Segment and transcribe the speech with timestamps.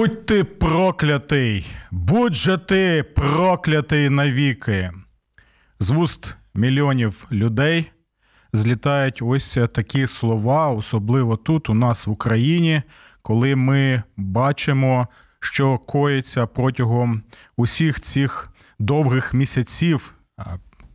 [0.00, 4.90] Будь ти проклятий, будь же ти проклятий навіки.
[5.78, 7.90] З вуст мільйонів людей
[8.52, 12.82] злітають ось такі слова, особливо тут, у нас в Україні,
[13.22, 15.08] коли ми бачимо,
[15.40, 17.22] що коїться протягом
[17.56, 20.14] усіх цих довгих місяців.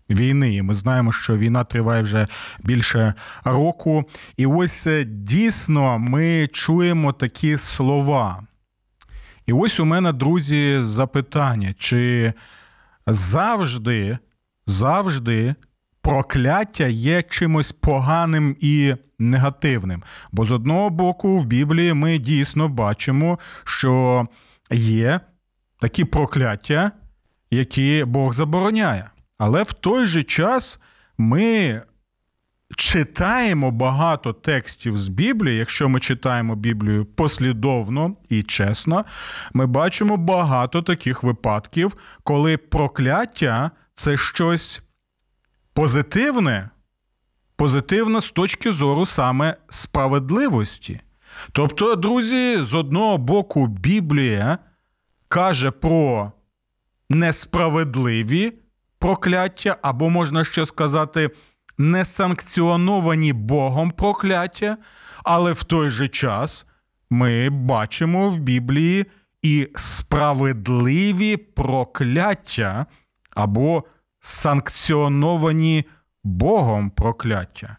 [0.09, 2.27] Війни, і ми знаємо, що війна триває вже
[2.63, 4.03] більше року.
[4.37, 8.43] І ось е, дійсно ми чуємо такі слова.
[9.45, 12.33] І ось у мене, друзі, запитання: чи
[13.07, 14.17] завжди,
[14.65, 15.55] завжди
[16.01, 20.03] прокляття є чимось поганим і негативним?
[20.31, 24.25] Бо з одного боку, в Біблії ми дійсно бачимо, що
[24.71, 25.19] є
[25.79, 26.91] такі прокляття,
[27.51, 29.09] які Бог забороняє.
[29.37, 30.79] Але в той же час
[31.17, 31.81] ми
[32.75, 39.05] читаємо багато текстів з Біблії, якщо ми читаємо Біблію послідовно і чесно,
[39.53, 44.81] ми бачимо багато таких випадків, коли прокляття це щось
[45.73, 46.69] позитивне,
[47.55, 51.01] позитивне з точки зору саме справедливості.
[51.51, 54.57] Тобто, друзі, з одного боку, Біблія
[55.27, 56.31] каже про
[57.09, 58.53] несправедливі
[58.99, 61.29] прокляття, або можна ще сказати,
[61.77, 64.77] несанкціоновані Богом прокляття,
[65.23, 66.67] але в той же час
[67.09, 69.05] ми бачимо в Біблії
[69.41, 72.85] і справедливі прокляття
[73.31, 73.83] або
[74.19, 75.85] санкціоновані
[76.23, 77.77] Богом прокляття.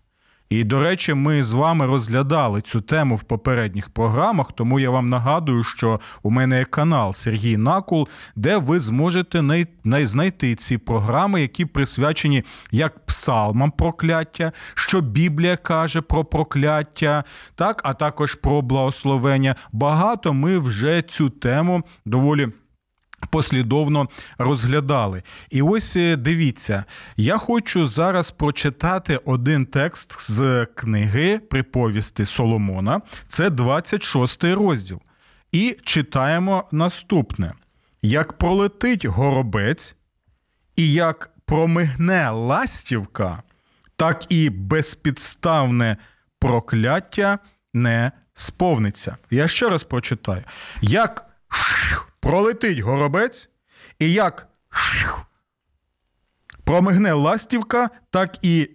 [0.50, 5.06] І, до речі, ми з вами розглядали цю тему в попередніх програмах, тому я вам
[5.06, 9.66] нагадую, що у мене є канал Сергій Накул, де ви зможете
[10.06, 17.24] знайти ці програми, які присвячені як псалмам прокляття, що Біблія каже про прокляття,
[17.54, 19.54] так, а також про благословення.
[19.72, 22.48] Багато ми вже цю тему доволі.
[23.30, 25.22] Послідовно розглядали.
[25.50, 26.84] І ось е, дивіться,
[27.16, 35.00] я хочу зараз прочитати один текст з книги приповісти Соломона, це 26 розділ.
[35.52, 37.52] І читаємо наступне:
[38.02, 39.96] як пролетить горобець,
[40.76, 43.42] і як промигне ластівка,
[43.96, 45.96] так і безпідставне
[46.38, 47.38] прокляття
[47.74, 49.16] не сповниться.
[49.30, 50.44] Я ще раз прочитаю.
[50.80, 51.26] Як
[52.26, 53.48] пролетить горобець,
[53.98, 54.48] і як
[56.64, 58.70] промигне ластівка, так і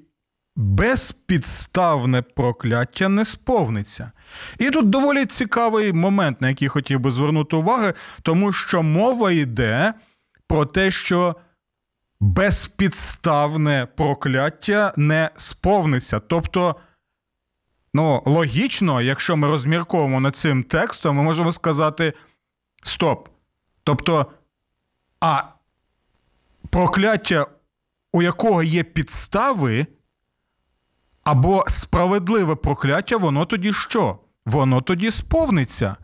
[0.56, 4.12] безпідставне прокляття не сповниться.
[4.60, 9.94] І тут доволі цікавий момент, на який хотів би звернути увагу, тому що мова йде
[10.48, 11.36] про те, що
[12.20, 16.20] безпідставне прокляття не сповниться.
[16.20, 16.76] Тобто.
[17.94, 22.14] Ну, логічно, якщо ми розмірковуємо над цим текстом, ми можемо сказати:
[22.84, 23.30] стоп.
[23.84, 24.26] Тобто,
[25.20, 25.44] а
[26.70, 27.46] прокляття,
[28.14, 29.88] у якого є підстави,
[31.24, 34.20] або справедливе прокляття, воно тоді що?
[34.46, 35.96] Воно тоді сповниться.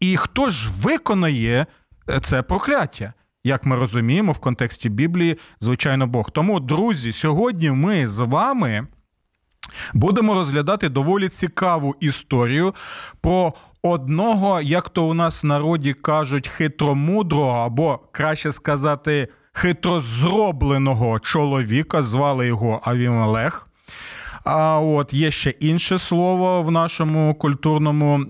[0.00, 1.66] І хто ж виконає
[2.08, 3.12] е, це прокляття?
[3.44, 6.30] Як ми розуміємо, в контексті Біблії, звичайно, Бог.
[6.30, 8.86] Тому, друзі, сьогодні ми з вами
[9.94, 12.74] будемо розглядати доволі цікаву історію
[13.20, 13.54] про
[13.90, 22.46] одного, як то у нас в народі кажуть, хитромудрого, або краще сказати, хитрозробленого чоловіка, звали
[22.46, 23.65] його Авімелех.
[24.46, 28.26] А от є ще інше слово в нашому культурному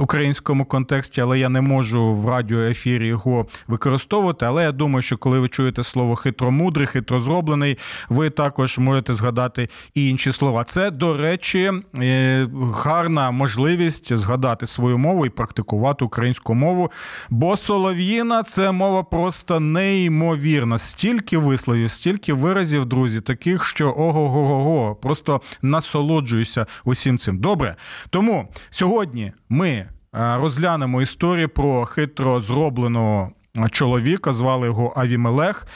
[0.00, 4.46] українському контексті, але я не можу в радіоефірі його використовувати.
[4.46, 7.78] Але я думаю, що коли ви чуєте слово хитромудрий, хитрозроблений,
[8.08, 10.64] ви також можете згадати і інші слова.
[10.64, 16.90] Це, до речі, е, гарна можливість згадати свою мову і практикувати українську мову.
[17.30, 20.78] Бо солов'їна це мова просто неймовірна.
[20.78, 27.38] Стільки висловів, стільки виразів, друзі, таких, що ого-го-го, просто насолоджуюся усім цим.
[27.38, 27.76] Добре.
[28.10, 33.32] Тому сьогодні ми е, розглянемо історію про хитро зробленого
[33.70, 35.66] чоловіка, звали його Авімелех,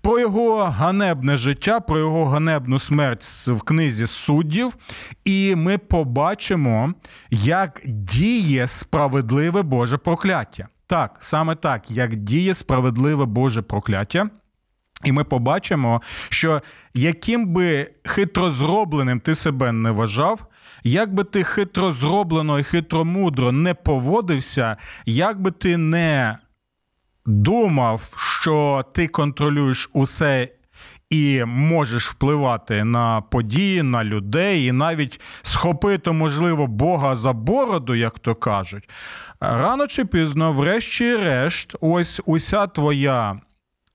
[0.00, 4.76] про його ганебне життя, про його ганебну смерть в книзі суддів.
[5.24, 6.94] І ми побачимо,
[7.30, 10.68] як діє справедливе Боже прокляття.
[10.86, 14.30] Так, саме так, як діє справедливе Боже прокляття.
[15.04, 16.60] І ми побачимо, що
[16.94, 20.46] яким би хитро зробленим ти себе не вважав,
[20.84, 26.38] як би ти хитро зроблено і хитро мудро не поводився, як би ти не
[27.26, 30.48] думав, що ти контролюєш усе.
[31.10, 38.18] І можеш впливати на події, на людей, і навіть схопити, можливо, Бога за бороду, як
[38.18, 38.90] то кажуть.
[39.40, 43.40] Рано чи пізно, врешті-решт, ось уся твоя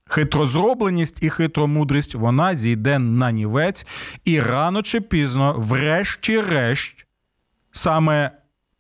[0.10, 3.88] хитрозробленість і хитромудрість, вона зійде на нівець,
[4.24, 7.06] і рано чи пізно, врешті-решт,
[7.72, 8.32] саме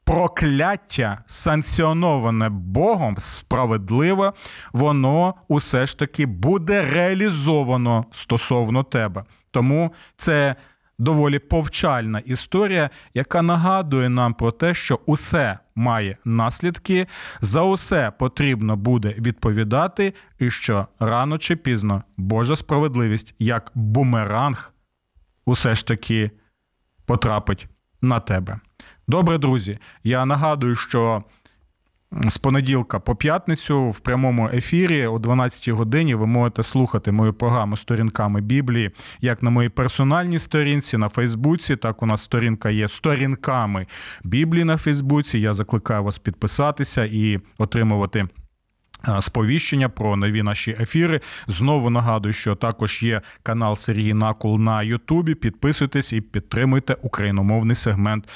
[0.04, 4.34] прокляття, санкціоноване Богом, справедливе,
[4.74, 9.24] воно усе ж таки буде реалізовано стосовно тебе.
[9.52, 10.56] Тому це
[11.00, 17.07] доволі повчальна історія, яка нагадує нам про те, що усе має наслідки,
[17.42, 24.74] за усе потрібно буде відповідати, і що рано чи пізно Божа справедливість як бумеранг
[25.46, 26.31] усе ж таки
[27.06, 27.68] потрапить
[28.01, 28.60] на тебе.
[29.07, 29.80] Добре, друзі.
[30.04, 31.24] Я нагадую, що
[32.12, 37.78] з понеділка по п'ятницю в прямому ефірі о 12 годині ви можете слухати мою програму
[37.78, 38.92] сторінками Біблії,
[39.22, 41.76] як на моїй персональній сторінці на Фейсбуці.
[41.76, 43.88] Так у нас сторінка є сторінками
[44.24, 45.40] Біблії на Фейсбуці.
[45.40, 48.28] Я закликаю вас підписатися і отримувати.
[49.19, 51.19] Сповіщення про нові наші ефіри.
[51.48, 55.36] Знову нагадую, що також є канал Сергій Накул на Ютубі.
[55.36, 58.30] Підписуйтесь і підтримуйте україномовний сегмент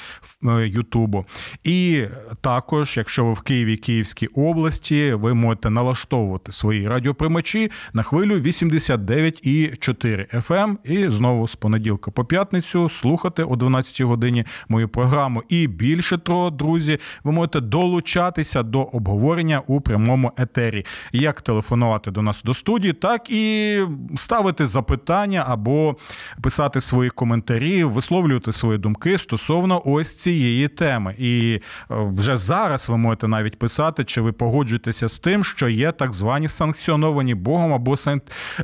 [0.44, 1.26] е, Ютубу.
[1.64, 2.04] І
[2.40, 10.46] також, якщо ви в Києві Київській області, ви можете налаштовувати свої радіоприймачі на хвилю 89,4
[10.46, 10.76] FM.
[10.84, 15.42] І знову з понеділка по п'ятницю слухати о 12 годині мою програму.
[15.48, 22.10] І більше того, друзі, ви можете долучатися до обговорення у прямому етері етері, як телефонувати
[22.10, 23.80] до нас до студії, так і
[24.16, 25.96] ставити запитання або
[26.42, 31.14] писати свої коментарі, висловлювати свої думки стосовно ось цієї теми.
[31.18, 35.92] І е, вже зараз ви можете навіть писати, чи ви погоджуєтеся з тим, що є
[35.92, 37.94] так звані санкціоновані Богом або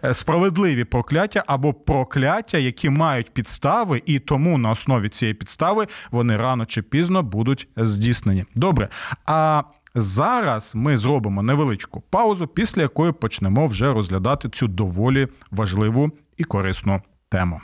[0.05, 6.37] е, справедливі прокляття, або прокляття, які мають підстави, і тому на основі цієї підстави вони
[6.37, 8.45] рано чи пізно будуть здійснені.
[8.55, 8.89] Добре.
[9.27, 9.63] А
[9.95, 17.03] Зараз ми зробимо невеличку паузу, після якої почнемо вже розглядати цю доволі важливу і корисну
[17.29, 17.61] тему.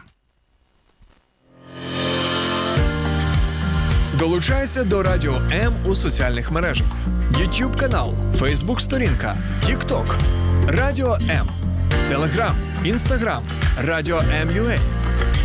[4.19, 6.87] Долучайся до Радіо М у соціальних мережах:
[7.33, 10.15] YouTube канал, Facebook сторінка, TikTok,
[10.69, 11.47] Радіо М,
[12.09, 13.43] Телеграм, Інстаграм,
[13.83, 14.79] Радіо М.Ю.А.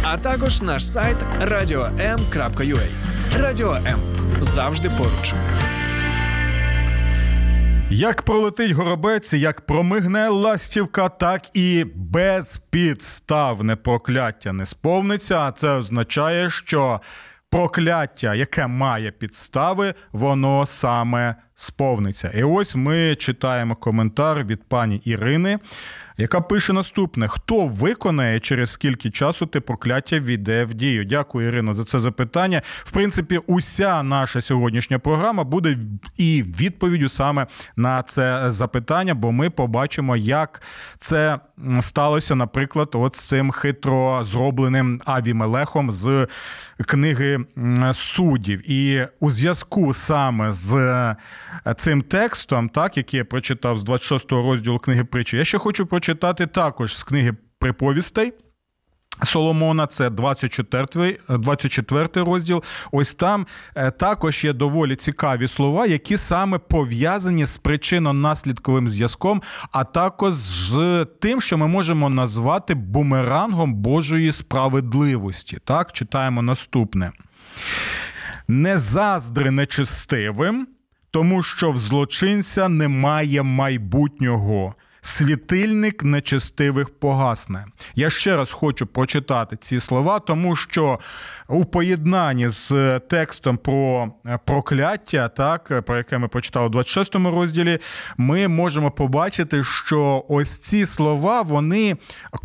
[0.04, 2.88] а також наш сайт radio.m.ua.
[3.40, 4.00] Радіо М
[4.42, 5.34] завжди поруч.
[7.94, 15.40] Як пролетить горобець, як промигне ластівка, так і безпідставне прокляття не сповниться.
[15.40, 17.02] А це означає, що
[17.50, 22.32] прокляття, яке має підстави, воно саме сповниться.
[22.36, 25.60] І ось ми читаємо коментар від пані Ірини
[26.22, 31.06] яка пише наступне: хто виконає через скільки часу те прокляття війде в дію?
[31.06, 32.62] Дякую, Ірино, за це запитання.
[32.66, 35.78] В принципі, уся наша сьогоднішня програма буде
[36.18, 40.62] і відповіддю саме на це запитання, бо ми побачимо, як
[41.00, 41.40] це
[41.80, 46.28] сталося, наприклад, от з цим хитро зробленим Авімелехом з
[46.84, 47.40] книги
[47.94, 48.72] суддів.
[48.72, 51.16] І у зв'язку саме з
[51.76, 56.48] цим текстом, так який я прочитав з 26 розділу книги притчі, я ще хочу прочитати
[56.48, 58.34] також з книги приповістей.
[59.24, 62.64] Соломона, це 24 24 розділ.
[62.92, 69.42] Ось там е, також є доволі цікаві слова, які саме пов'язані з причинно-наслідковим зв'язком,
[69.72, 75.58] а також з тим, що ми можемо назвати бумерангом Божої справедливості.
[75.66, 77.12] Так, читаємо наступне.
[78.48, 80.68] Не заздри нечистивим,
[81.12, 84.76] тому що в злочинця немає майбутнього.
[85.02, 87.66] Світильник нечестивих погасне.
[87.96, 91.00] Я ще раз хочу прочитати ці слова, тому що
[91.52, 94.12] у поєднанні з текстом про
[94.46, 97.80] прокляття, так про яке ми прочитали у 26 розділі,
[98.18, 101.98] ми можемо побачити, що ось ці слова вони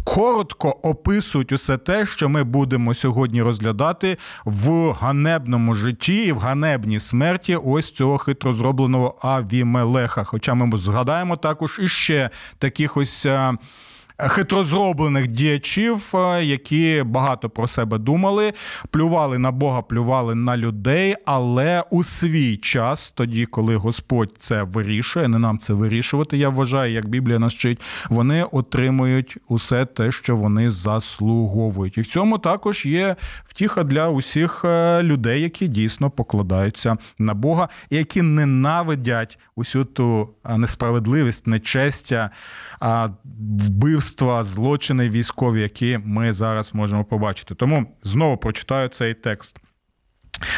[0.05, 7.01] коротко описують усе те, що ми будемо сьогодні розглядати в ганебному житті і в ганебній
[7.01, 10.25] смерті ось цього хитро зробленого Авімелеха.
[10.25, 13.27] Хоча ми згадаємо також іще таких ось.
[14.19, 18.53] Хитрозроблених діячів, е, які багато про себе думали,
[18.91, 25.29] плювали на Бога, плювали на людей, але у свій час, тоді, коли Господь це вирішує,
[25.29, 26.39] не нам це вирішувати.
[26.39, 27.81] Я вважаю, як Біблія нас вчить,
[28.11, 31.99] вони отримують усе те, що вони заслуговують.
[31.99, 37.69] І в цьому також є втіха для усіх е, людей, які дійсно покладаються на Бога,
[37.91, 42.31] і які ненавидять усю ту е, несправедливість, нечестя,
[44.07, 47.55] вбивства, злочини військові, які ми зараз можемо побачити.
[47.55, 49.59] Тому знову прочитаю цей текст.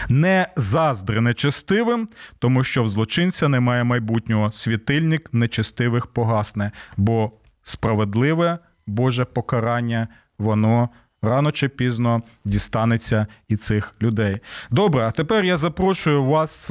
[0.08, 4.52] Не заздри нечестивим, тому що в злочинця немає майбутнього.
[4.52, 10.88] Світильник нечестивих погасне, бо справедливе Боже покарання, воно
[11.22, 14.36] рано чи пізно дістанеться і цих людей.
[14.70, 16.70] Добре, а тепер я запрошую вас.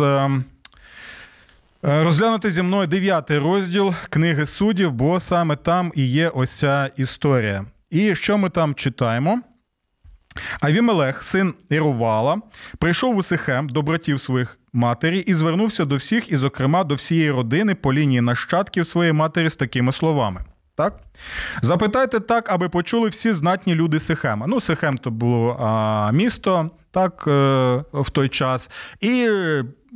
[1.85, 6.89] Е, розглянути зі мною дев'ятий розділ книги суддів, бо саме там і є ось ця
[6.97, 7.65] історія.
[7.89, 9.41] І що ми там читаємо?
[10.61, 12.41] Авімелех, син Ірувала,
[12.77, 17.31] прийшов у Сихем до братів своїх матері і звернувся до всіх, і, зокрема, до всієї
[17.31, 20.41] родини по лінії нащадків своєї матері з такими словами.
[20.75, 20.99] Так?
[21.61, 24.47] Запитайте так, аби почули всі знатні люди Сихема.
[24.47, 27.31] Ну, Сихем то було а, місто так, е,
[27.93, 28.69] в той час.
[29.01, 29.29] І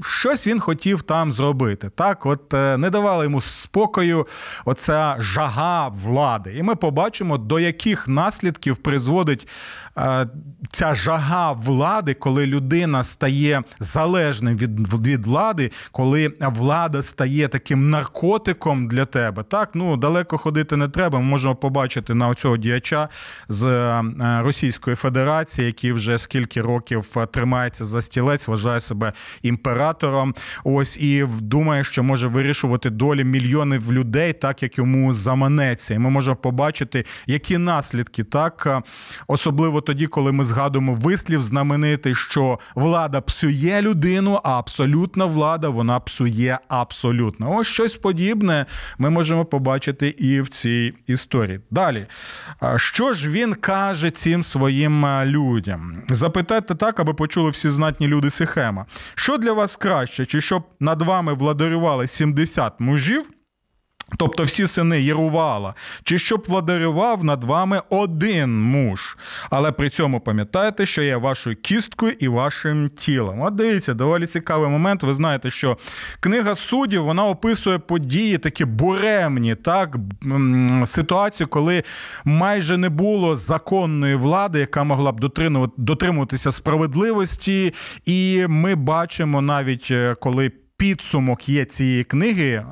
[0.04, 1.90] щось він хотів там зробити.
[1.96, 4.28] Так, от е, не давали йому спокою
[4.66, 6.54] оця жага влади.
[6.58, 9.48] І ми побачимо, до яких наслідків призводить
[10.70, 18.88] ця жага влади, коли людина стає залежним від від влади, коли влада стає таким наркотиком
[18.88, 19.44] для тебе.
[19.44, 21.20] Так, ну далеко ходити не треба.
[21.20, 23.10] Ми можемо побачити на цього діяча
[23.48, 24.04] з е,
[24.44, 30.36] Російської Федерації, який вже скільки років тримається за стілець, вважає себе імператором.
[30.64, 35.94] Ось і думає, що може вирішувати долі мільйонів людей, так як йому заманеться.
[35.94, 38.84] І ми можемо побачити, які наслідки так,
[39.28, 46.00] особливо тоді, коли ми згадуємо вислів знаменитий, що влада псує людину, а абсолютна влада вона
[46.00, 47.56] псує абсолютно.
[47.58, 48.66] Ось щось подібне
[48.98, 51.60] ми можемо побачити і в цій історії.
[51.72, 52.08] Далі,
[52.76, 56.04] що ж він каже цим своїм людям?
[56.10, 58.86] Запитайте так, аби почули всі знатні люди Сихема.
[59.16, 63.26] Що для вас краще, чи щоб над вами владарювали 70 мужів?
[64.18, 69.18] Тобто всі сини Єрувала, чи щоб владарював над вами один муж.
[69.50, 73.42] Але при цьому пам'ятайте, що я вашою кісткою і вашим тілом.
[73.42, 75.04] От дивіться, доволі цікавий момент.
[75.04, 75.78] Ви знаєте, що
[76.20, 79.98] книга суддів вона описує події такі буремні, так
[80.86, 81.84] ситуацію, коли
[82.26, 85.20] майже не було законної влади, яка могла б
[85.78, 87.74] дотримуватися справедливості.
[88.06, 90.52] І ми бачимо навіть е, коли
[90.82, 92.64] підсумок є цієї книги е,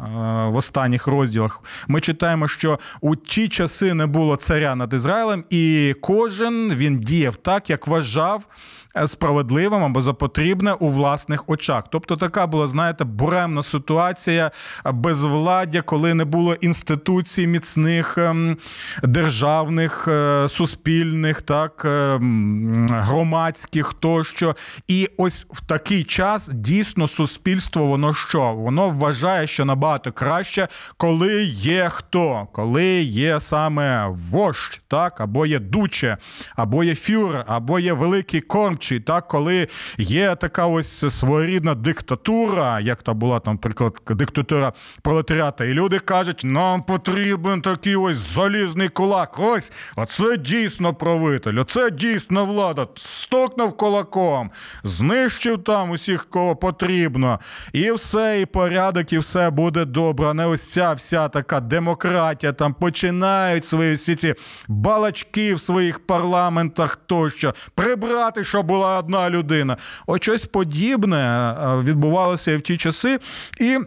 [0.50, 1.62] в останніх розділах.
[1.88, 7.36] Ми читаємо, що у ті часи не було царя над Ізраїлем, і кожен він діяв
[7.36, 8.48] так, як вважав.
[9.00, 11.84] Е, справедливим або за потрібне у власних очах.
[11.92, 14.52] Тобто така була, знаєте, буремна ситуація
[14.94, 18.58] безвладдя, коли не було інституцій міцних ем,
[19.04, 21.82] державних, е, суспільних, так
[22.90, 24.56] громадських тощо.
[24.88, 28.54] І ось в такий час дійсно суспільство, воно що?
[28.54, 35.60] Воно вважає, що набагато краще, коли є хто, коли є саме вождь, так, або є
[35.60, 36.18] дуче,
[36.56, 39.68] або є фюрер, або є великий кормч чи так, коли
[39.98, 46.42] є така ось своєрідна диктатура, як та була там, наприклад, диктатура пролетаріата, і люди кажуть,
[46.44, 49.40] нам потрібен такий ось залізний кулак.
[49.40, 52.88] Ось оце дійсно правитель, оце дійсно влада.
[52.96, 54.52] Стокнув кулаком,
[54.84, 57.40] знищив там усіх, кого потрібно,
[57.74, 60.28] і все, і порядок, і все буде добре.
[60.28, 62.54] А не ось ця вся така демократія.
[62.54, 64.36] Там починають свої всі ці
[64.68, 69.78] балачки в своїх парламентах тощо прибрати, щоб була одна людина.
[70.08, 73.20] Ось щось подібне е, відбувалося і в ті часи.
[73.60, 73.78] І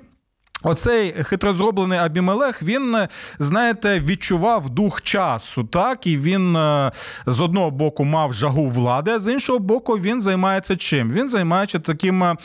[0.62, 2.97] Оцей хитрозроблений Абімелех, він,
[3.38, 6.92] знаєте, відчував дух часу, так, і він е,
[7.26, 11.12] з одного боку мав жагу влади, а з іншого боку, він займається чим?
[11.12, 12.37] Він займається таким е,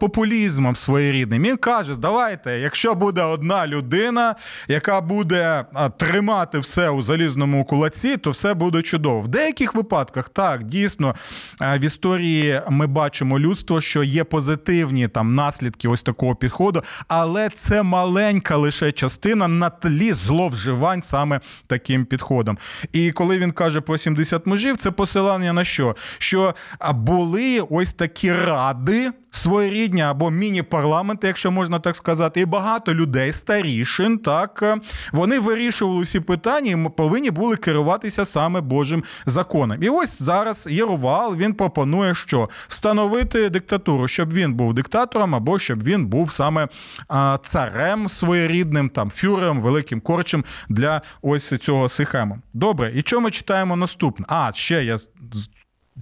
[0.00, 1.42] популізмом своєрідним.
[1.42, 4.34] Він каже: давайте, якщо буде одна людина,
[4.68, 9.20] яка буде е, тримати все у залізному кулаці, то все буде чудово.
[9.20, 11.14] В деяких випадках так дійсно
[11.62, 16.82] е, в історії ми бачимо людство, що є позитивні там наслідки ось такого підходу
[17.24, 22.58] але це маленька лише частина на тлі зловживань саме таким підходом.
[22.92, 25.96] І коли він каже про 70 мужів, це посилання на що?
[26.18, 26.54] Що
[26.94, 34.18] були ось такі ради своєрідні або міні-парламенти, якщо можна так сказати, і багато людей, старішин,
[34.18, 34.76] так е,
[35.12, 39.82] вони вирішували всі питання і повинні були керуватися саме Божим законом.
[39.82, 45.82] І ось зараз Єрувал він пропонує, що встановити диктатуру, щоб він був диктатором, або щоб
[45.82, 46.68] він був саме
[47.42, 52.38] царем своєрідним, там фюрером, великим корчем для ось цього сихему.
[52.52, 54.26] Добре, і що ми читаємо наступне?
[54.28, 54.98] А ще я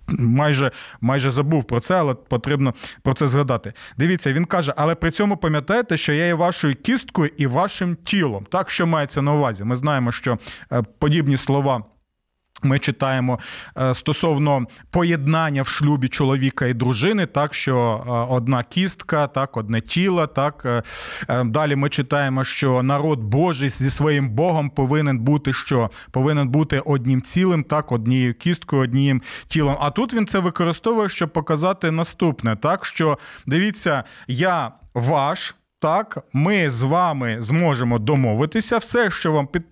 [0.08, 0.70] майже
[1.00, 3.72] майже забув про це, але потрібно про це згадати.
[3.98, 8.46] Дивіться, він каже, але при цьому пам'ятаєте, що я є вашою кісткою і вашим тілом.
[8.50, 9.64] Так, що мається на увазі?
[9.64, 10.38] Ми знаємо, що
[10.72, 11.84] е, подібні слова.
[12.62, 13.38] Ми читаємо
[13.78, 19.80] е, стосовно поєднання в шлюбі чоловіка і дружини, так що е, одна кістка, так, одне
[19.80, 20.26] тіло.
[20.26, 20.82] Так
[21.28, 26.80] е, далі ми читаємо, що народ Божий зі своїм Богом повинен бути що повинен бути
[26.80, 29.76] одним цілим, так, однією кісткою, одним тілом.
[29.80, 35.54] А тут він це використовує, щоб показати наступне: так що дивіться, я ваш.
[35.78, 38.78] Так, ми з вами зможемо домовитися.
[38.78, 39.62] Все, що вам під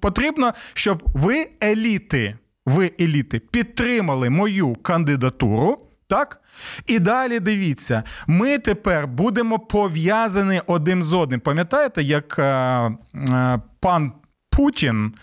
[0.00, 5.78] потрібно, щоб ви еліти, ви еліти підтримали мою кандидатуру.
[6.06, 6.40] Так?
[6.86, 11.40] І далі дивіться, ми тепер будемо пов'язані один з одним.
[11.40, 14.12] Пам'ятаєте, як е, е, пан
[14.50, 15.14] Путін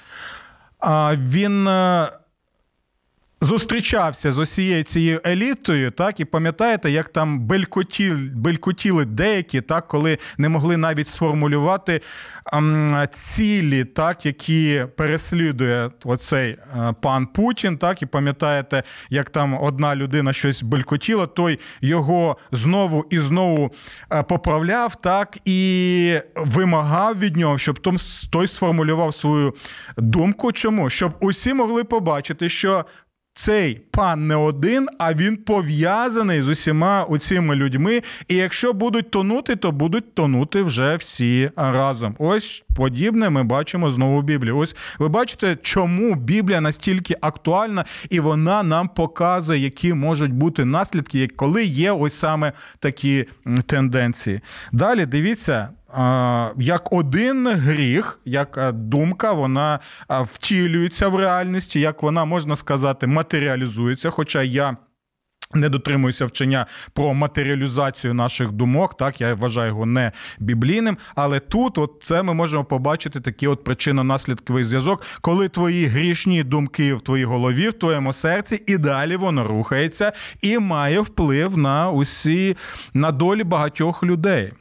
[0.84, 1.68] е, він
[3.42, 10.18] зустрічався з усією цією елітою, так і пам'ятаєте, як там белькотіли, белькотіли деякі, так, коли
[10.38, 12.02] не могли навіть сформулювати
[12.54, 17.78] ем, цілі, так, які переслідує оцей е, пан Путін.
[17.78, 23.72] Так, і пам'ятаєте, як там одна людина щось белькотіла, той його знову і знову
[24.12, 27.80] е, поправляв, так і вимагав від нього, щоб
[28.30, 29.56] той сформулював свою
[29.98, 30.52] думку.
[30.52, 30.90] Чому?
[30.90, 32.86] Щоб усі могли побачити, що
[33.40, 38.02] цей пан не один, а він пов'язаний з усіма оціми людьми.
[38.28, 42.16] І якщо будуть тонути, то будуть тонути вже всі разом.
[42.20, 44.54] Ось подібне ми бачимо знову в Біблії.
[44.54, 51.28] Ось ви бачите, чому Біблія настільки актуальна, і вона нам показує, які можуть бути наслідки,
[51.28, 53.26] коли є ось саме такі
[53.68, 54.42] тенденції.
[54.72, 55.70] Далі дивіться
[56.58, 59.80] як один гріх, як е, думка, вона
[60.12, 64.10] е, втілюється в реальності, як вона можна сказати, матеріалізується.
[64.10, 64.78] Хоча я.
[65.54, 70.98] Не дотримуюся вчення про матеріалізацію наших думок, так я вважаю його не біблійним.
[71.16, 76.94] Але тут, от це ми можемо побачити такий от причинно-наслідковий зв'язок, коли твої грішні думки
[76.94, 82.58] в твоїй голові, в твоєму серці, і далі воно рухається і має вплив на усі
[82.94, 84.52] на долі багатьох людей.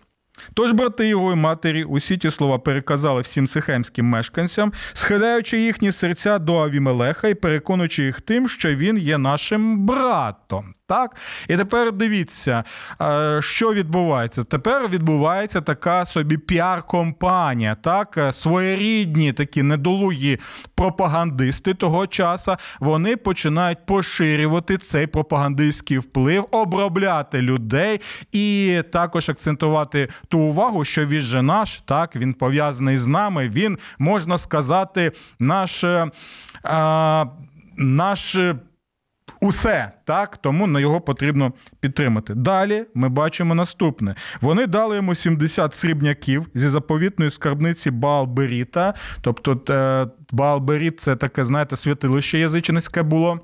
[0.55, 6.39] Тож брати його і матері усі ті слова переказали всім сихемським мешканцям, схиляючи їхні серця
[6.39, 10.75] до Авімелеха і переконуючи їх тим, що він є нашим братом.
[10.89, 11.17] Так?
[11.49, 12.65] І тепер дивіться,
[13.01, 14.45] е, що відбувається.
[14.45, 20.39] Тепер відбувається така собі піар-компанія, так, е, своєрідні такі недолугі
[20.75, 28.01] пропагандисти того часу, вони починають поширювати цей пропагандистський вплив, обробляти людей
[28.33, 33.79] і також акцентувати ту увагу, що він же наш, так, він пов'язаний з нами, він,
[33.99, 35.85] можна сказати, наш.
[35.85, 37.27] А, е,
[37.79, 38.37] наш
[39.41, 42.35] Усе так, тому на його потрібно підтримати.
[42.35, 48.95] Далі ми бачимо наступне: вони дали йому 70 срібняків зі заповітної скарбниці Баалберіта.
[49.21, 53.41] Тобто е, Баалберіт це таке, знаєте, святилище язичницьке було.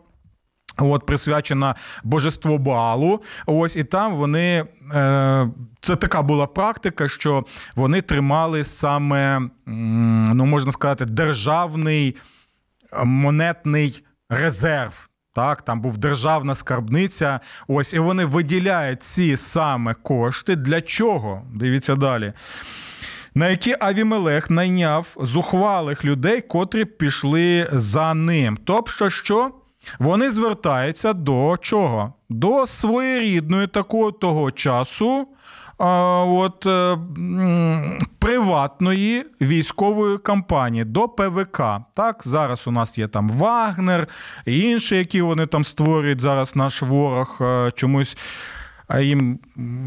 [0.78, 3.22] От присвячена божеству Баалу.
[3.46, 5.48] Ось і там вони е,
[5.80, 7.44] це така була практика, що
[7.76, 9.40] вони тримали саме,
[10.34, 12.16] ну можна сказати, державний
[13.04, 15.08] монетний резерв.
[15.34, 17.40] Так, там був державна скарбниця.
[17.68, 20.56] Ось і вони виділяють ці саме кошти.
[20.56, 21.42] Для чого?
[21.54, 22.32] Дивіться далі.
[23.34, 28.58] На які Авімелех найняв зухвалих людей, котрі пішли за ним.
[28.64, 29.50] Тобто, що
[29.98, 32.12] вони звертаються до чого?
[32.28, 35.28] До своєрідної такого того часу
[35.78, 36.98] от, е,
[38.18, 41.62] приватної військової кампанії до ПВК.
[41.94, 44.08] Так, зараз у нас є там Вагнер
[44.46, 48.16] і інші, які вони там створюють зараз наш ворог е, чомусь
[49.00, 49.38] їм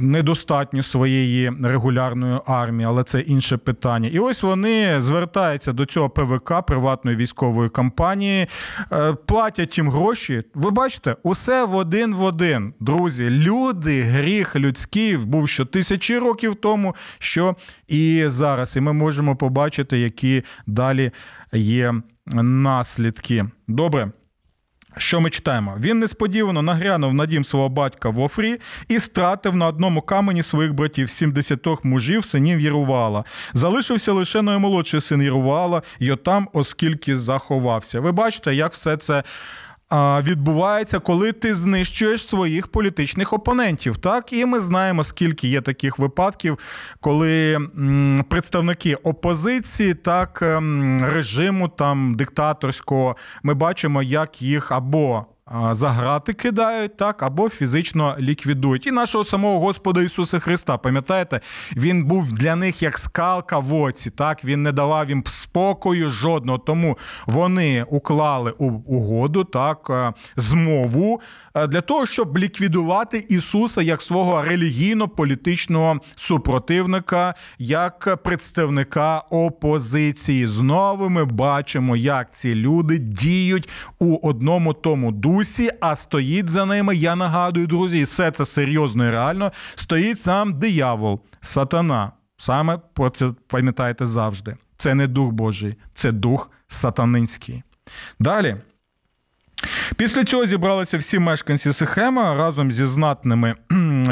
[0.01, 4.09] недостатньо своєї регулярної армії, але це інше питання.
[4.09, 8.47] І ось вони звертаються до цього ПВК приватної військової кампанії,
[8.91, 10.43] е, платять їм гроші.
[10.53, 12.73] Ви бачите, усе в один в один.
[12.79, 17.55] Друзі, люди, гріх людський був що тисячі років тому, що
[17.87, 18.77] і зараз.
[18.77, 21.11] І ми можемо побачити, які далі
[21.53, 21.93] є
[22.33, 23.45] наслідки.
[23.67, 24.11] Добре.
[24.97, 25.77] Що ми читаємо?
[25.79, 30.73] Він несподівано нагрянув на дім свого батька в Офрі і стратив на одному камені своїх
[30.73, 33.23] братів 70 мужів, синів Єрувала.
[33.53, 37.99] Залишився лише наймолодший син Єрувала, Йотам, оскільки заховався.
[37.99, 39.23] Ви бачите, як все це
[40.23, 43.97] відбувається, коли ти знищуєш своїх політичних опонентів.
[43.97, 46.59] Так, і ми знаємо, скільки є таких випадків,
[46.99, 47.59] коли
[48.29, 55.25] представники опозиції, так ем, режиму там диктаторського, ми бачимо, як їх або
[55.71, 58.87] за грати кидають, так, або фізично ліквідують.
[58.87, 61.39] І нашого самого Господа Ісуса Христа, пам'ятаєте,
[61.75, 66.57] він був для них як скалка в оці, так, він не давав їм спокою жодного.
[66.57, 71.21] Тому вони уклали угоду, так, е, змову
[71.55, 80.47] е, для того, щоб ліквідувати Ісуса як свого релігійно-політичного супротивника, як представника опозиції.
[80.47, 86.65] Знову ми бачимо, як ці люди діють у одному тому дусі дусі, а стоїть за
[86.65, 86.95] ними.
[86.95, 89.51] Я нагадую, друзі, все це серйозно і реально.
[89.75, 92.11] Стоїть сам диявол, сатана.
[92.37, 94.57] Саме про це пам'ятаєте завжди.
[94.77, 97.63] Це не дух Божий, це дух сатанинський.
[98.19, 98.57] Далі.
[99.95, 103.55] Після цього зібралися всі мешканці Сихема разом зі знатними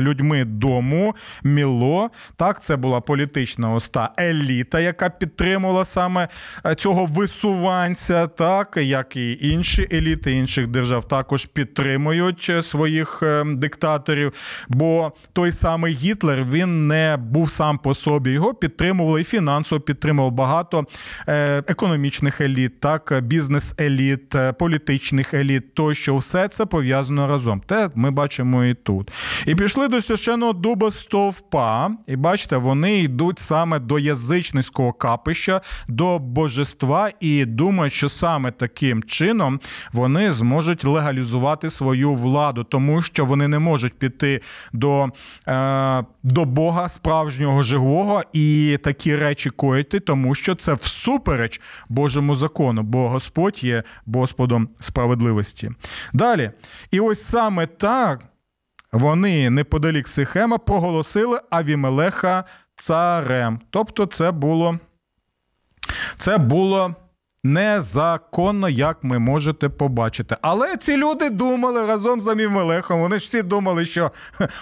[0.02, 2.10] людьми дому Міло.
[2.36, 6.28] Так, це була політична оста еліта, яка підтримувала саме
[6.66, 13.44] е, цього висуванця, так як і інші еліти інших держав також підтримують е, своїх е,
[13.46, 14.34] диктаторів.
[14.70, 18.32] Бо той самий Гітлер він не був сам по собі.
[18.32, 20.86] Його підтримували і фінансово підтримував багато
[21.68, 27.62] економічних еліт, так, бізнес-еліт, політичних еліт, тощо все це пов'язано разом.
[27.68, 29.12] Те ми бачимо і тут.
[29.46, 36.20] І пішли до священного дуба стовпа, і бачите, вони йдуть саме до язичницького капища, до
[36.20, 39.60] божества, і думають, що саме таким чином
[39.94, 44.42] вони зможуть легалізувати свою владу, тому що вони не можуть піти
[44.74, 45.10] до,
[45.48, 52.84] е, до Бога справжнього живого і такі речі коїти, тому що це всупереч Божому закону,
[52.84, 55.72] бо Господь є Господом справедливості.
[56.14, 56.52] Далі.
[56.92, 58.24] І ось саме так
[58.96, 62.44] вони неподалік Сихема проголосили Авімелеха
[62.76, 63.60] царем.
[63.70, 64.80] Тобто, це було.
[66.18, 66.96] Це було
[67.46, 70.36] незаконно, як ми можете побачити.
[70.42, 73.00] Але ці люди думали разом з Амімелехом.
[73.02, 74.12] Вони ж всі думали, що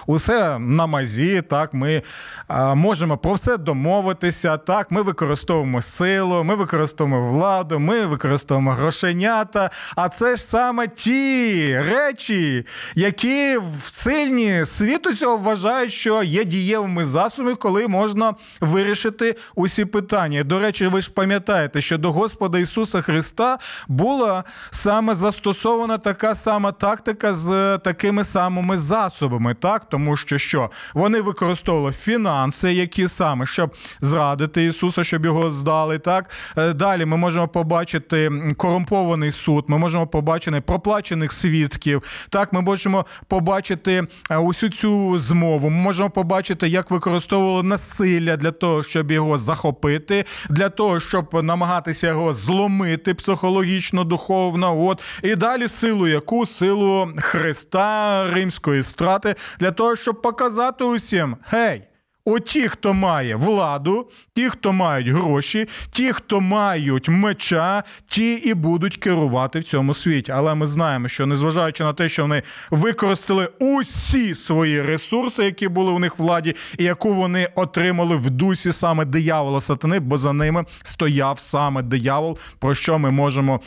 [0.07, 2.01] усе на мазі, так, ми
[2.47, 4.57] а, можемо про все домовитися.
[4.57, 9.69] Так, ми використовуємо силу, ми використовуємо владу, ми використовуємо грошенята.
[9.95, 12.65] А це ж саме ті речі,
[12.95, 20.43] які в сильні світу цього вважають, що є дієвими засобами, коли можна вирішити усі питання.
[20.43, 23.57] До речі, ви ж пам'ятаєте, що до Господа Ісуса Ісуса Христа
[23.87, 31.21] була саме застосована така сама тактика з такими самими засобами, так тому що що вони
[31.21, 35.99] використовували фінанси, які саме щоб зрадити Ісуса, щоб його здали.
[35.99, 42.27] Так е, далі ми можемо побачити корумпований суд, ми можемо побачити проплачених свідків.
[42.29, 45.69] Так, ми можемо побачити е, усю цю змову.
[45.69, 52.07] Ми можемо побачити, як використовували насилля для того, щоб його захопити, для того, щоб намагатися
[52.07, 54.85] його зловити зломити психологічно, духовно.
[54.85, 61.81] От і далі силу яку силу Христа римської страти для того, щоб показати усім гей.
[62.25, 68.97] Оті, хто має владу, ті, хто мають гроші, ті, хто мають меча, ті і будуть
[68.97, 70.31] керувати в цьому світі.
[70.31, 75.91] Але ми знаємо, що незважаючи на те, що вони використали усі свої ресурси, які були
[75.91, 80.65] у них владі, і яку вони отримали в дусі саме диявола сатани, бо за ними
[80.83, 83.61] стояв саме диявол, про що ми можемо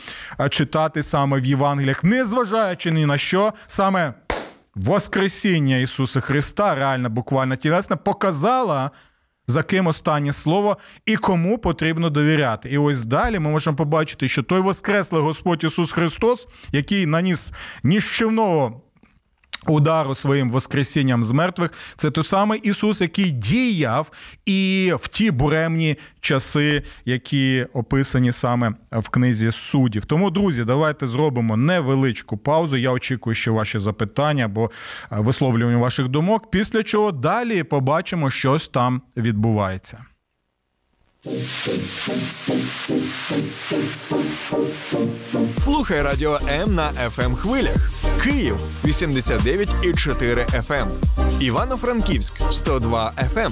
[0.49, 4.13] читати саме в Євангеліях, незважаючи ні на що саме.
[4.77, 8.91] Воскресіння Ісуса Христа, реально, буквально тілесне, показала,
[9.47, 12.69] за ким останнє слово і кому потрібно довіряти.
[12.69, 17.51] І ось далі ми можемо побачити, що той Воскреслий Господь Ісус Христос, який наніс
[17.83, 18.81] ніщівного
[19.67, 24.11] Удару своїм воскресінням з мертвих це той самий Ісус, який діяв
[24.45, 30.05] і в ті буремні часи, які описані саме в книзі суддів.
[30.05, 32.77] Тому, друзі, давайте зробимо невеличку паузу.
[32.77, 34.69] Я очікую, що ваші запитання або е,
[35.09, 36.51] висловлювання ваших думок.
[36.51, 40.05] Після чого далі побачимо, щось там відбувається.
[45.63, 47.91] Слухай радіо М на fm хвилях.
[48.23, 50.87] Київ 89,4 FM.
[51.39, 53.51] Івано-Франківськ 102 FM.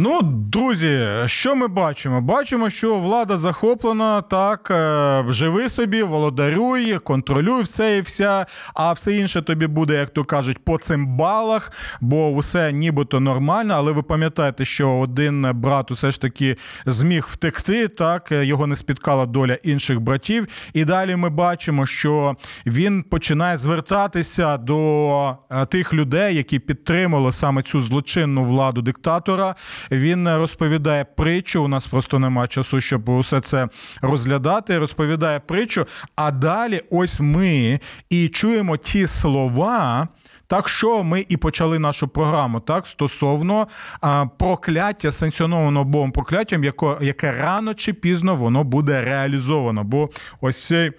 [0.00, 2.20] Ну, друзі, що ми бачимо?
[2.20, 9.16] Бачимо, що влада захоплена, так, е, живи собі, володарюй, контролюй все і вся, а все
[9.16, 13.74] інше тобі буде, як то кажуть, по цим балах, бо усе нібито нормально.
[13.76, 16.56] Але ви пам'ятаєте, що один брат усе ж таки
[16.86, 20.46] зміг втекти, так, його не спіткала доля інших братів.
[20.72, 27.62] І далі ми бачимо, що він починає звертатися до е, тих людей, які підтримали саме
[27.62, 29.54] цю злочинну владу диктатора.
[29.90, 31.64] Він розповідає притчу.
[31.64, 33.68] У нас просто немає часу, щоб усе це
[34.02, 34.78] розглядати.
[34.78, 35.86] Розповідає притчу.
[36.16, 40.08] А далі, ось ми і чуємо ті слова.
[40.46, 43.68] Так що ми і почали нашу програму так стосовно
[44.00, 49.84] а, прокляття санкціонованого Богом прокляттям, яко, яке рано чи пізно воно буде реалізовано.
[49.84, 50.92] Бо ось цей,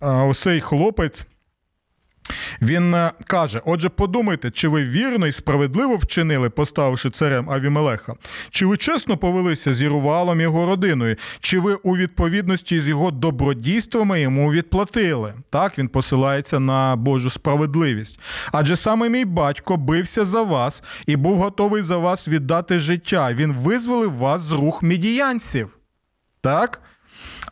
[0.00, 1.26] а, ось цей хлопець.
[2.62, 8.14] Він е, каже: отже, подумайте, чи ви вірно і справедливо вчинили, поставивши царем Авімелеха?
[8.50, 11.16] Чи ви чесно повелися з Ірувалом і його родиною?
[11.40, 15.34] Чи ви у відповідності з його добродійствами йому відплатили?
[15.50, 18.18] Так, він посилається на Божу справедливість.
[18.52, 23.32] Адже саме мій батько бився за вас і був готовий за вас віддати життя.
[23.32, 25.68] Він визволив вас з рух мідіянців.
[26.40, 26.80] Так?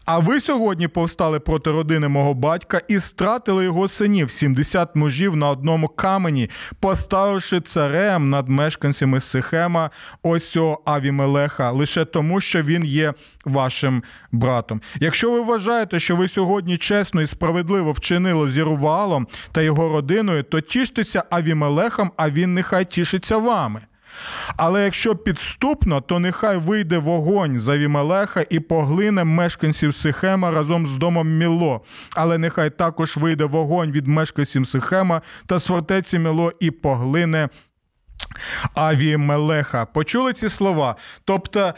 [0.04, 5.50] А ви сьогодні повстали проти родини мого батька і стратили його синів 70 мужів на
[5.50, 9.90] одному камені, поставивши царем над мешканцями Сихема
[10.22, 14.80] ось Авімелеха, лише тому, що він є вашим братом.
[15.00, 18.56] Якщо ви вважаєте, що ви сьогодні чесно і справедливо вчинили з
[19.52, 23.80] та його родиною, то тіштеся Авімелехом, а він нехай тішиться вами.
[24.56, 30.98] Але якщо підступно, то нехай вийде вогонь за Вімелеха і поглине мешканців Сихема разом з
[30.98, 31.80] домом Міло.
[32.14, 37.48] Але нехай також вийде вогонь від мешканців Сихема та свортеці Міло і поглине
[38.74, 39.84] Авімелеха.
[39.84, 40.96] Почули ці слова?
[41.24, 41.74] Тобто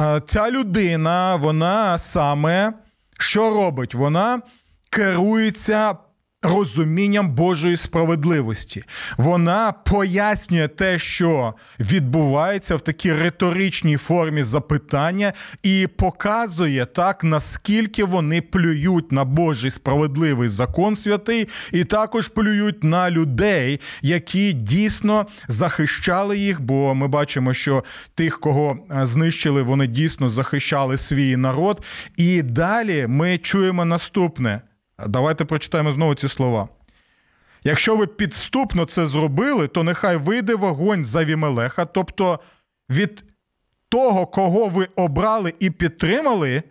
[0.00, 2.72] е, ця людина, вона саме
[3.18, 3.94] що робить?
[3.94, 4.42] Вона
[4.90, 5.94] керується
[6.42, 8.84] розумінням Божої справедливості.
[9.16, 18.42] Вона пояснює те, що відбувається в такій риторичній формі запитання, і показує так, наскільки вони
[18.42, 26.60] плюють на Божий справедливий закон святий, і також плюють на людей, які дійсно захищали їх.
[26.60, 31.84] Бо ми бачимо, що тих, кого е, знищили, вони дійсно захищали свій народ.
[32.16, 34.60] І далі ми чуємо наступне.
[35.06, 36.68] Давайте прочитаємо знову ці слова.
[37.64, 42.40] Якщо ви підступно це зробили, то нехай вийде вогонь за Вімелеха, тобто
[42.90, 43.24] від
[43.88, 46.62] того, кого ви обрали і підтримали,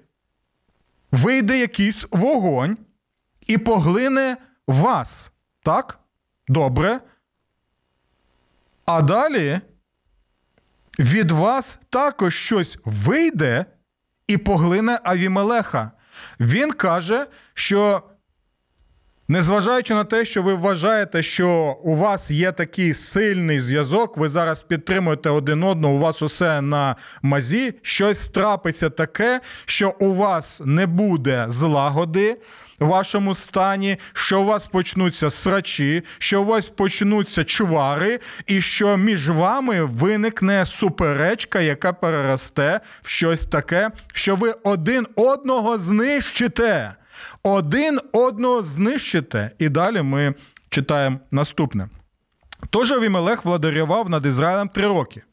[1.12, 2.78] вийде якийсь вогонь
[3.48, 4.38] і поглине
[4.68, 5.34] вас.
[5.64, 6.00] Так?
[6.48, 7.00] Добре.
[8.86, 9.62] А далі
[11.00, 13.66] від вас також щось вийде
[14.28, 15.92] і поглине Авімелеха.
[16.40, 18.04] Він каже, що
[19.32, 24.64] Незважаючи на те, що ви вважаєте, що у вас є такий сильний зв'язок, ви зараз
[24.64, 30.88] підтримуєте один одного, у вас усе на мазі, щось трапиться таке, що у вас не
[30.88, 32.38] буде злагоди
[32.80, 38.98] в вашому стані, що у вас почнуться срачі, що у вас почнуться чвари, і що
[38.98, 46.94] між вами виникне суперечка, яка переросте в щось таке, що ви один одного знищите
[47.44, 49.52] один одного знищите.
[49.60, 50.34] І далі ми
[50.70, 51.90] читаємо наступне.
[52.70, 55.24] Тож Авімелех владарював над Ізраїлем три роки.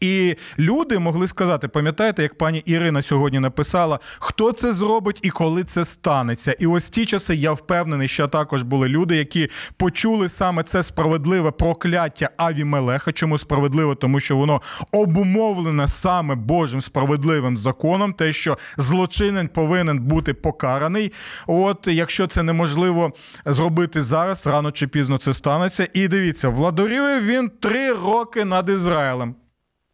[0.00, 5.64] І люди могли сказати: пам'ятаєте, як пані Ірина сьогодні написала, хто це зробить і коли
[5.64, 6.52] це станеться.
[6.58, 11.50] І ось ті часи я впевнений, що також були люди, які почули саме це справедливе
[11.50, 13.12] прокляття Авімелеха.
[13.12, 13.94] Чому справедливе?
[13.94, 21.12] Тому що воно обумовлене саме Божим справедливим законом, те, що злочинен повинен бути покараний.
[21.46, 23.12] От якщо це неможливо
[23.46, 25.88] зробити зараз, рано чи пізно це станеться.
[25.92, 29.34] І дивіться, владарює він три роки над Ізраїлем.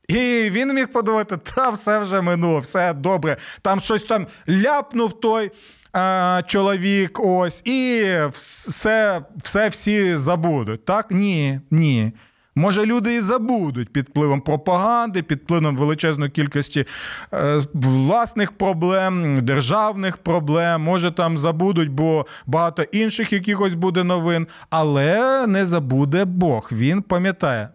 [0.08, 3.36] І він міг подумати, та все вже минуло, все добре.
[3.62, 5.50] Там щось там ляпнув той
[5.92, 10.84] а, чоловік, ось, і все, все всі забудуть.
[10.84, 11.06] Так?
[11.10, 12.12] Ні, ні.
[12.54, 16.84] Може, люди і забудуть під впливом пропаганди, під впливом величезної кількості
[17.32, 20.82] е, власних проблем, державних проблем.
[20.82, 26.68] Може, там забудуть, бо багато інших якихось буде новин, але не забуде Бог.
[26.72, 27.68] Він пам'ятає.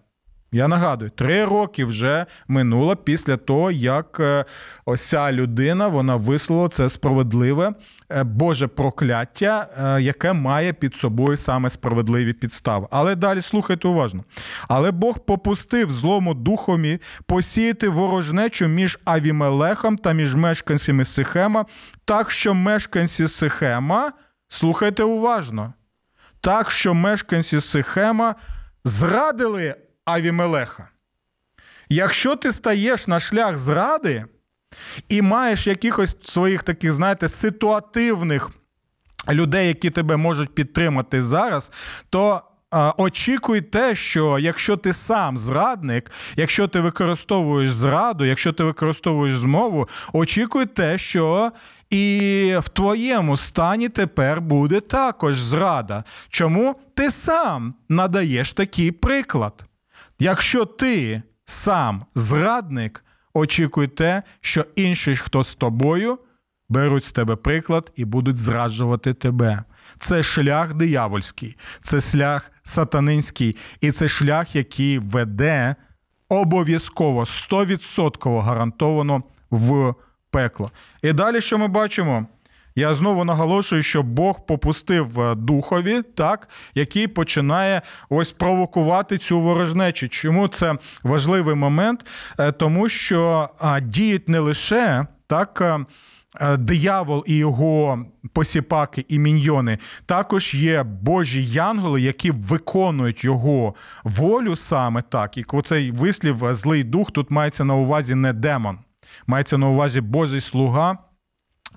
[0.54, 4.46] Я нагадую, три роки вже минуло після того, як е,
[4.86, 7.74] ось ця людина вона висловила це справедливе
[8.10, 12.88] е, Боже прокляття, е, яке має під собою саме справедливі підстави.
[12.92, 14.24] Але далі слухайте уважно.
[14.68, 21.66] Але Бог попустив злому духові посіяти ворожнечу між Авімелехом та між мешканцями Сихема,
[22.06, 24.12] так що мешканці Сихема,
[24.48, 25.74] слухайте уважно,
[26.42, 28.36] так що мешканці Сихема
[28.86, 29.76] зрадили.
[30.06, 30.89] Авімелеха.
[31.89, 34.26] Якщо ти стаєш на шлях зради
[35.10, 38.52] і маєш якихось своїх таких, знаєте, ситуативних
[39.30, 41.72] людей, які тебе можуть підтримати зараз,
[42.10, 42.42] то
[42.98, 49.89] очікуй те, що якщо ти сам зрадник, якщо ти використовуєш зраду, якщо ти використовуєш змову,
[50.13, 51.52] очікуй те, що
[51.89, 56.04] і в твоєму стані тепер буде також зрада.
[56.30, 59.66] Чому ти сам надаєш такий приклад?
[60.24, 66.20] Якщо ти сам зрадник, очікуй те, що інші, хто з тобою,
[66.70, 69.64] беруть з тебе приклад і будуть зраджувати тебе.
[69.98, 75.76] Це шлях диявольський, це шлях сатанинський, і це шлях, який веде
[76.30, 79.94] обов'язково 100% гарантовано в
[80.32, 80.72] пекло.
[81.02, 82.28] І далі, що ми бачимо?
[82.76, 90.08] Я знову наголошую, що Бог попустив е, духові, так, який починає ось провокувати цю ворожнечу.
[90.08, 92.06] Чому це важливий момент?
[92.40, 93.50] Е, тому що
[93.82, 95.62] діють не лише так.
[96.42, 104.56] Е, диявол і його посіпаки і міньйони також є божі янголи, які виконують його волю
[104.56, 105.38] саме так.
[105.38, 108.80] І цей вислів злий дух тут мається на увазі не демон,
[109.28, 110.98] мається на увазі Божий слуга.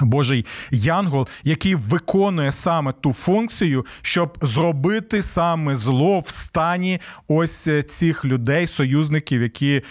[0.00, 7.82] Божий янгол, який виконує саме ту функцію, щоб зробити саме зло в стані ось е,
[7.82, 9.82] цих людей, союзників, які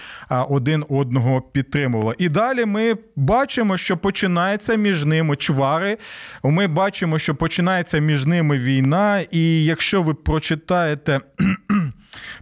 [0.50, 2.15] один одного підтримували.
[2.18, 5.98] І далі ми бачимо, що починається між ними чвари.
[6.44, 9.24] Ми бачимо, що починається між ними війна.
[9.32, 11.22] І якщо ви прочитаєте.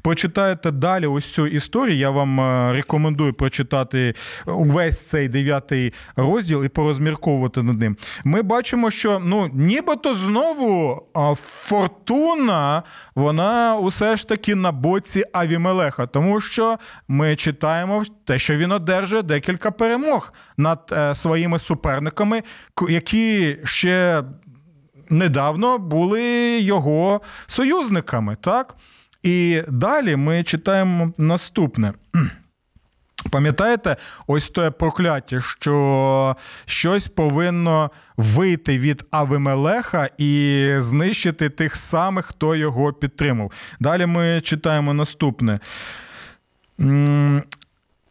[0.04, 1.98] Прочитаєте далі ось цю історію.
[1.98, 4.14] Я вам е, рекомендую прочитати
[4.46, 7.98] увесь цей дев'ятий розділ і порозмірковувати над ним.
[8.24, 11.04] Ми бачимо, що ну, нібито знову
[11.42, 12.84] фортуна,
[13.16, 19.22] вона усе ж таки на боці Авімелеха, тому що ми читаємо те, що він одержує
[19.22, 22.44] декілька перемог над е, своїми суперниками,
[22.90, 24.24] які ще
[25.10, 28.38] недавно були його союзниками.
[28.42, 28.76] так?
[29.24, 31.94] І далі ми читаємо наступне.
[33.32, 33.96] Пам'ятаєте,
[34.28, 42.94] ось те прокляття, що щось повинно вийти від Авимелеха і знищити тих самих, хто його
[42.94, 43.52] підтримав.
[43.80, 45.60] Далі ми читаємо наступне.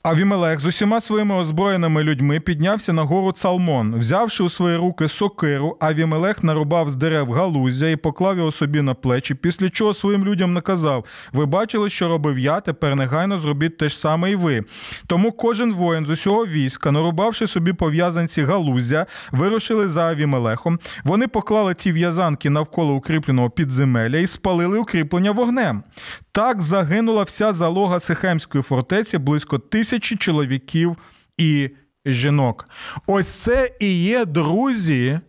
[0.04, 3.98] Авімелех з усіма своїми озброєними людьми піднявся на гору Цалмон.
[3.98, 8.94] Взявши у свої руки сокиру, Авімелех нарубав з дерев галуздя і поклав його собі на
[8.94, 13.88] плечі, після чого своїм людям наказав: Ви бачили, що робив я, тепер негайно зробіть те
[13.88, 14.64] ж саме і ви.
[15.06, 20.78] Тому кожен воїн з усього війська, нарубавши собі пов'язанці галуздя, вирушили за Авімелехом.
[21.04, 25.82] Вони поклали ті в'язанки навколо укріпленого підземелля і спалили укріплення вогнем.
[26.32, 29.58] Так загинула вся залога Сихемської фортеці близько
[29.92, 30.96] тисячі чоловіків
[31.38, 31.70] і
[32.06, 32.68] жінок.
[33.06, 35.20] Ось це і є, друзі,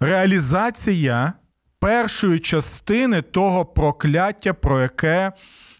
[0.00, 1.32] реалізація
[1.78, 5.32] першої частини того прокляття, про яке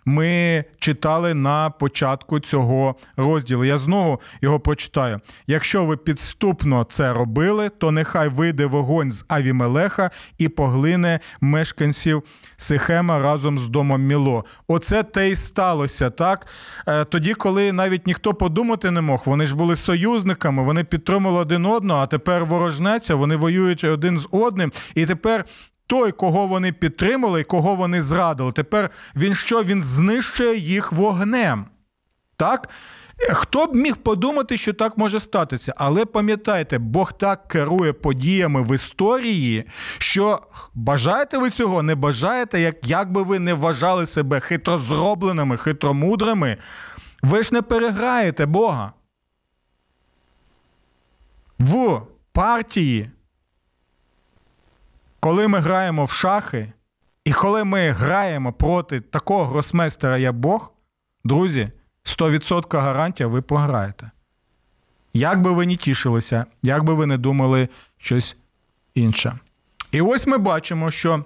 [0.05, 3.65] ми читали на початку цього розділу.
[3.65, 5.21] Я знову його прочитаю.
[5.47, 12.23] Якщо ви підступно це робили, то нехай вийде вогонь з Авімелеха і поглине мешканців
[12.57, 14.45] Сихема разом з домом Міло.
[14.69, 16.47] Оце те й сталося, так?
[16.89, 21.67] Е, Тоді, коли навіть ніхто подумати не мог, вони ж були союзниками, вони підтримували один
[21.67, 24.73] одного, а тепер ворожнеться, вони воюють один з одним.
[24.95, 25.45] І тепер
[25.93, 29.63] той, кого вони підтримали, і кого вони зрадили, тепер він що?
[29.63, 31.65] Він знищує їх вогнем.
[32.37, 32.71] Так?
[33.33, 35.75] Хто б міг подумати, що так може статися?
[35.77, 39.65] Але пам'ятайте, Бог так керує подіями в історії,
[39.99, 40.43] що
[40.75, 46.57] бажаєте ви цього, не бажаєте, як, як би ви не вважали себе хитрозробленими, хитромудрими,
[47.23, 48.93] ви ж не переграєте Бога.
[51.59, 52.01] В
[52.33, 53.11] партії,
[55.23, 56.73] коли ми граємо в шахи,
[57.25, 60.73] і коли ми граємо проти такого гросмейстера, як Бог,
[61.25, 61.71] друзі,
[62.05, 64.11] 100% гарантія, ви програєте.
[65.15, 67.69] Як би ви не тішилися, як би ви не думали
[67.99, 68.37] щось
[68.95, 69.39] інше.
[69.93, 71.25] І ось ми бачимо, що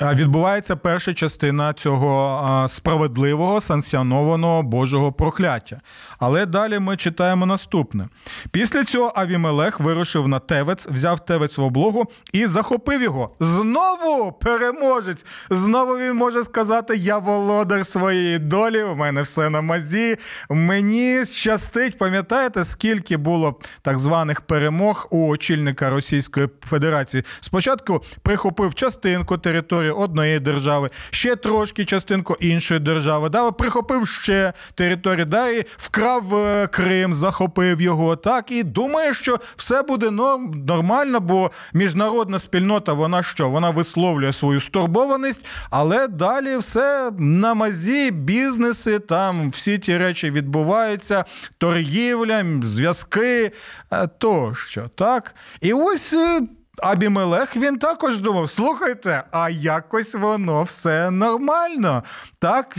[0.00, 5.80] відбувається перша частина цього справедливого санкціонованого Божого прокляття.
[6.18, 8.08] Але далі ми читаємо наступне.
[8.50, 13.30] Після цього Авімелех вирушив на Тевець, взяв Тевець в облогу і захопив його.
[13.40, 15.26] Знову переможець.
[15.50, 20.16] Знову він може сказати: Я володар своєї долі, у мене все на мазі.
[20.50, 21.98] Мені щастить.
[21.98, 27.24] Пам'ятаєте, скільки було так званих перемог у очільника Російської Федерації?
[27.40, 33.28] Спочатку прихопив частинку території одної держави, ще трошки частинку іншої держави.
[33.28, 38.16] Далі прихопив ще територію, далі вкрав е, Крим, захопив його.
[38.16, 43.48] Так і думає, що все буде нормально, бо міжнародна спільнота, вона що?
[43.48, 51.24] Вона висловлює свою стурбованість, але далі все на мазі, бізнеси, там всі ті речі відбуваються,
[51.58, 53.52] торгівля, зв'язки
[53.92, 54.90] е, тощо.
[54.94, 55.34] Так?
[55.60, 56.16] І ось.
[56.82, 62.02] Абімелех він також думав: слухайте, а якось воно все нормально.
[62.38, 62.76] Так,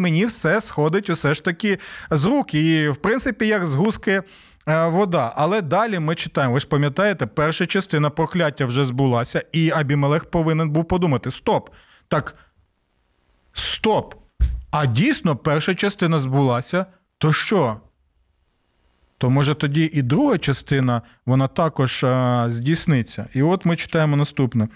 [0.00, 1.78] мені все сходить усе ж таки
[2.10, 2.54] з рук.
[2.54, 4.22] І, в принципі, як з гуски
[4.68, 5.32] е, вода.
[5.36, 6.54] Але далі ми читаємо.
[6.54, 11.70] Ви ж пам'ятаєте, перша частина прокляття вже збулася, і Абімелех повинен був подумати: стоп,
[12.08, 12.34] так,
[13.52, 14.14] стоп.
[14.70, 16.86] А дійсно, перша частина збулася,
[17.18, 17.80] то що?
[19.22, 23.26] То може тоді і друга частина вона також а, здійсниться.
[23.34, 24.68] І от ми читаємо наступне.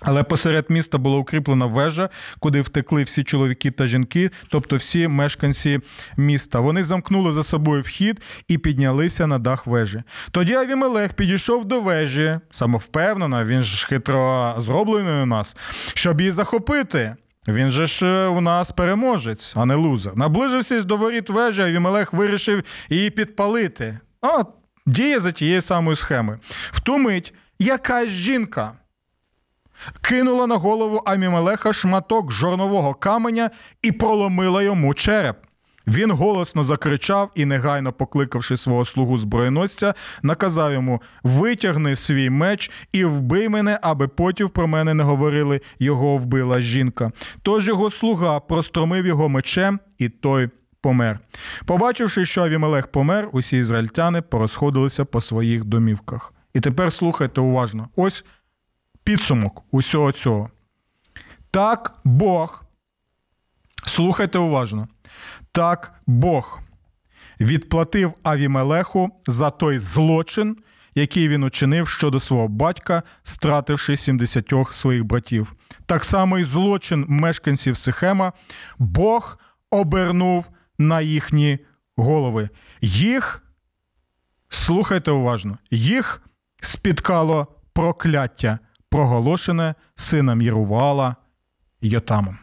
[0.00, 2.08] Але посеред міста була укріплена вежа,
[2.38, 5.80] куди втекли всі чоловіки та жінки, тобто всі мешканці
[6.16, 6.60] міста.
[6.60, 10.02] Вони замкнули за собою вхід і піднялися на дах вежі.
[10.30, 15.56] Тоді Авімелех підійшов до вежі, самовпевнено, він ж хитро зроблений у нас,
[15.94, 17.16] щоб її захопити.
[17.52, 20.16] Він же ж е, у нас переможець, а не лузер.
[20.16, 23.98] Наближившись до воріт вежі, Авімелех вирішив її підпалити.
[24.22, 24.42] А
[24.86, 26.38] діє за тією самою схемою.
[26.70, 28.72] В ту мить якась жінка
[30.00, 33.50] кинула на голову Амімелеха шматок жорнового каменя
[33.82, 35.36] і проломила йому череп.
[35.86, 43.04] Він голосно закричав і, негайно покликавши свого слугу зброєносця, наказав йому: витягни свій меч і
[43.04, 47.12] вбий мене, аби потім про мене не говорили, його вбила жінка.
[47.42, 50.48] Тож його слуга простромив його мечем, і той
[50.80, 51.18] помер.
[51.66, 56.34] Побачивши, що Авімелех помер, усі ізраїльтяни порозходилися по своїх домівках.
[56.54, 58.24] І тепер слухайте уважно: ось
[59.04, 60.50] підсумок усього цього.
[61.50, 62.64] Так Бог,
[63.84, 64.88] слухайте уважно.
[65.52, 66.60] Так Бог
[67.40, 70.56] відплатив Авімелеху за той злочин,
[70.94, 75.54] який він учинив щодо свого батька, стративши 70 своїх братів.
[75.86, 78.32] Так само і злочин мешканців Сихема
[78.78, 79.38] Бог
[79.70, 80.48] обернув
[80.78, 81.58] на їхні
[81.96, 82.48] голови.
[82.80, 83.42] Їх,
[84.48, 86.22] слухайте уважно, їх
[86.60, 91.16] спіткало прокляття, проголошене сином Єрувала
[91.80, 92.38] Йотамом.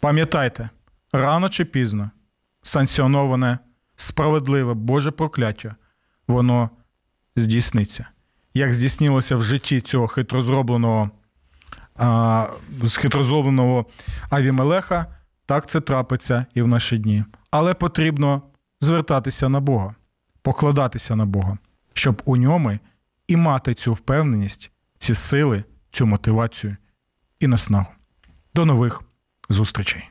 [0.00, 0.68] Пам'ятайте,
[1.12, 2.10] рано чи пізно
[2.62, 3.58] санкціоноване
[3.96, 5.76] справедливе Боже прокляття,
[6.28, 6.70] воно
[7.36, 8.08] здійсниться.
[8.54, 11.10] Як здійснилося в житті цього хитрозробленого,
[11.96, 12.46] а,
[12.82, 13.86] з хитрозробленого
[14.30, 15.06] Авімелеха,
[15.46, 17.24] так це трапиться і в наші дні.
[17.50, 18.42] Але потрібно
[18.80, 19.94] звертатися на Бога,
[20.42, 21.58] покладатися на Бога,
[21.92, 22.78] щоб у ньому
[23.28, 26.76] і мати цю впевненість, ці сили, цю мотивацію
[27.40, 27.92] і наснагу.
[28.54, 29.02] До нових
[29.48, 30.10] зустрічей.